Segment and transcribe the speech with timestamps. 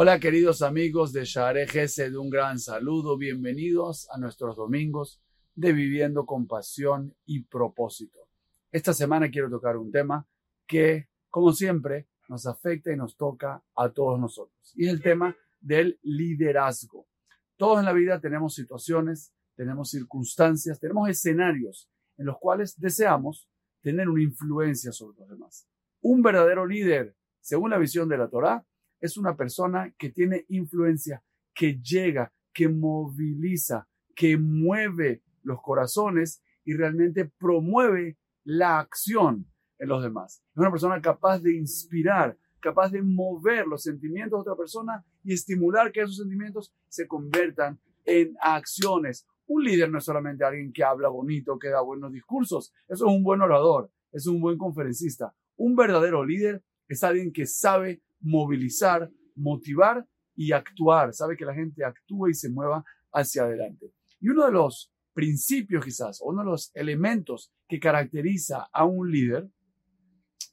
[0.00, 3.18] Hola queridos amigos de Share de un gran saludo.
[3.18, 5.20] Bienvenidos a nuestros domingos
[5.56, 8.28] de Viviendo con Pasión y Propósito.
[8.70, 10.24] Esta semana quiero tocar un tema
[10.68, 14.72] que, como siempre, nos afecta y nos toca a todos nosotros.
[14.76, 17.08] Y es el tema del liderazgo.
[17.56, 24.08] Todos en la vida tenemos situaciones, tenemos circunstancias, tenemos escenarios en los cuales deseamos tener
[24.08, 25.66] una influencia sobre los demás.
[26.02, 28.64] Un verdadero líder, según la visión de la Torá,
[29.00, 31.22] es una persona que tiene influencia,
[31.54, 39.46] que llega, que moviliza, que mueve los corazones y realmente promueve la acción
[39.78, 40.42] en los demás.
[40.52, 45.32] Es una persona capaz de inspirar, capaz de mover los sentimientos de otra persona y
[45.32, 49.26] estimular que esos sentimientos se conviertan en acciones.
[49.46, 52.72] Un líder no es solamente alguien que habla bonito, que da buenos discursos.
[52.88, 55.34] Eso es un buen orador, es un buen conferencista.
[55.56, 61.12] Un verdadero líder es alguien que sabe movilizar, motivar y actuar.
[61.14, 63.92] Sabe que la gente actúe y se mueva hacia adelante.
[64.20, 69.48] Y uno de los principios quizás, uno de los elementos que caracteriza a un líder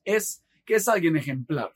[0.04, 1.76] es que es alguien ejemplar.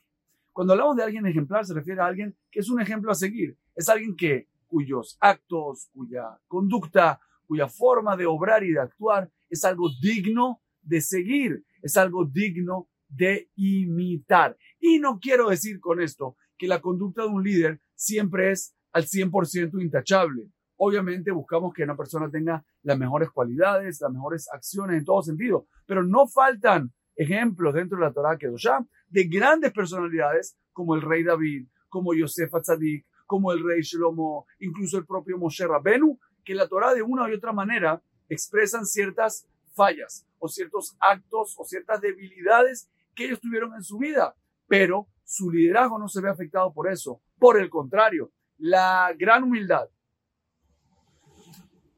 [0.52, 3.56] Cuando hablamos de alguien ejemplar se refiere a alguien que es un ejemplo a seguir.
[3.76, 9.64] Es alguien que cuyos actos, cuya conducta, cuya forma de obrar y de actuar es
[9.64, 14.56] algo digno de seguir, es algo digno de imitar.
[14.78, 19.04] Y no quiero decir con esto que la conducta de un líder siempre es al
[19.04, 20.48] 100% intachable.
[20.76, 25.66] Obviamente buscamos que una persona tenga las mejores cualidades, las mejores acciones en todo sentido,
[25.86, 31.22] pero no faltan ejemplos dentro de la Torah ya de grandes personalidades como el rey
[31.22, 36.66] David, como Yosef Atzadik, como el rey Shlomo, incluso el propio Moshe Rabbenu, que la
[36.66, 42.89] Torah de una u otra manera expresan ciertas fallas o ciertos actos o ciertas debilidades
[43.14, 44.34] que ellos tuvieron en su vida,
[44.66, 47.20] pero su liderazgo no se ve afectado por eso.
[47.38, 49.88] Por el contrario, la gran humildad,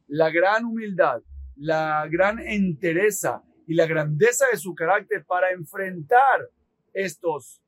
[0.08, 1.22] la gran humildad,
[1.56, 6.50] la gran entereza y la grandeza de su carácter para enfrentar
[6.92, 7.62] estos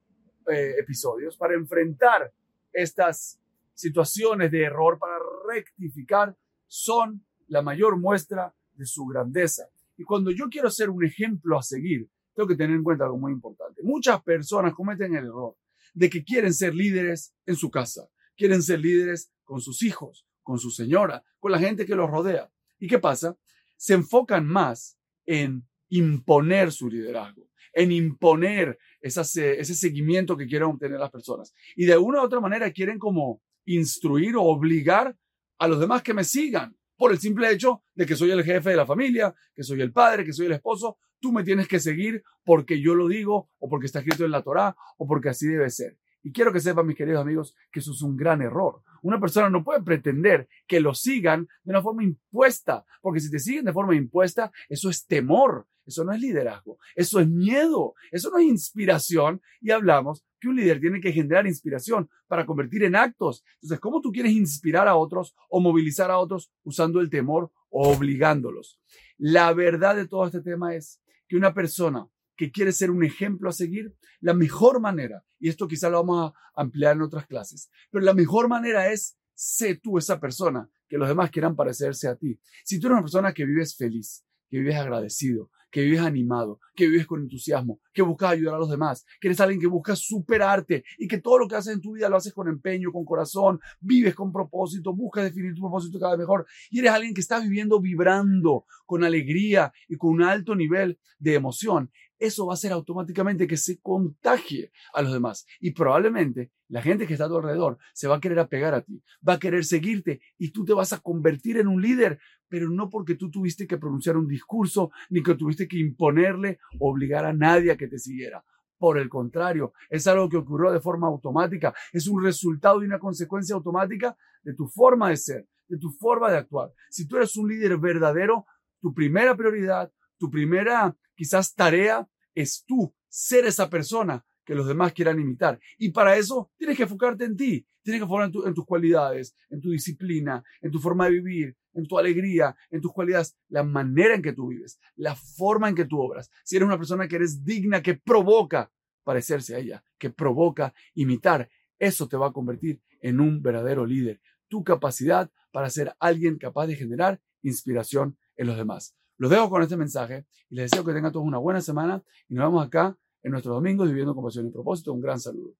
[0.51, 2.33] eh, episodios, para enfrentar
[2.73, 3.41] estas
[3.73, 5.17] situaciones de error, para
[5.49, 6.37] rectificar,
[6.67, 9.69] son la mayor muestra de su grandeza.
[9.97, 13.19] Y cuando yo quiero ser un ejemplo a seguir, tengo que tener en cuenta algo
[13.19, 13.83] muy importante.
[13.83, 15.57] Muchas personas cometen el error
[15.93, 20.59] de que quieren ser líderes en su casa, quieren ser líderes con sus hijos, con
[20.59, 22.51] su señora, con la gente que los rodea.
[22.79, 23.37] ¿Y qué pasa?
[23.77, 29.25] Se enfocan más en imponer su liderazgo, en imponer ese
[29.65, 31.55] seguimiento que quieren obtener las personas.
[31.77, 35.17] Y de una u otra manera quieren como instruir o obligar
[35.59, 38.71] a los demás que me sigan por el simple hecho de que soy el jefe
[38.71, 41.81] de la familia, que soy el padre, que soy el esposo, tú me tienes que
[41.81, 45.47] seguir porque yo lo digo o porque está escrito en la Torá o porque así
[45.47, 45.99] debe ser.
[46.23, 48.83] Y quiero que sepan, mis queridos amigos, que eso es un gran error.
[49.03, 53.39] Una persona no puede pretender que lo sigan de una forma impuesta, porque si te
[53.39, 58.31] siguen de forma impuesta, eso es temor, eso no es liderazgo, eso es miedo, eso
[58.31, 59.41] no es inspiración.
[59.61, 63.45] Y hablamos que un líder tiene que generar inspiración para convertir en actos.
[63.57, 67.91] Entonces, ¿cómo tú quieres inspirar a otros o movilizar a otros usando el temor o
[67.93, 68.81] obligándolos?
[69.17, 73.49] La verdad de todo este tema es que una persona que quiere ser un ejemplo
[73.49, 77.71] a seguir, la mejor manera, y esto quizá lo vamos a ampliar en otras clases,
[77.91, 82.17] pero la mejor manera es sé tú esa persona, que los demás quieran parecerse a
[82.17, 82.39] ti.
[82.65, 86.87] Si tú eres una persona que vives feliz, que vives agradecido, que vives animado, que
[86.87, 90.85] vives con entusiasmo, que buscas ayudar a los demás, que eres alguien que busca superarte
[90.99, 93.59] y que todo lo que haces en tu vida lo haces con empeño, con corazón,
[93.81, 97.41] vives con propósito, buscas definir tu propósito cada vez mejor y eres alguien que está
[97.41, 102.73] viviendo vibrando con alegría y con un alto nivel de emoción eso va a hacer
[102.73, 105.47] automáticamente que se contagie a los demás.
[105.61, 108.83] Y probablemente la gente que está a tu alrededor se va a querer apegar a
[108.83, 112.19] ti, va a querer seguirte y tú te vas a convertir en un líder,
[112.49, 117.25] pero no porque tú tuviste que pronunciar un discurso, ni que tuviste que imponerle, obligar
[117.25, 118.45] a nadie a que te siguiera.
[118.79, 122.99] Por el contrario, es algo que ocurrió de forma automática, es un resultado y una
[122.99, 126.73] consecuencia automática de tu forma de ser, de tu forma de actuar.
[126.91, 128.47] Si tú eres un líder verdadero,
[128.81, 134.93] tu primera prioridad, tu primera quizás tarea es tú ser esa persona que los demás
[134.93, 135.59] quieran imitar.
[135.79, 139.61] Y para eso tienes que enfocarte en ti, tienes que enfocar en, tus cualidades, en
[139.61, 144.15] tu disciplina, en tu forma de vivir, en tu alegría, en tus cualidades, la manera
[144.15, 146.31] en que tú vives, la forma en que tú obras.
[146.45, 148.71] Si eres una persona que eres digna, que provoca
[149.03, 151.49] parecerse a ella, que provoca imitar,
[151.79, 154.21] eso te va a convertir en un verdadero líder.
[154.49, 158.97] Tu capacidad para ser alguien capaz de generar inspiración en los demás.
[159.17, 162.35] Los dejo con este mensaje y les deseo que tengan todos una buena semana y
[162.35, 164.93] nos vemos acá en nuestro domingo viviendo con pasión y propósito.
[164.93, 165.55] Un gran saludo.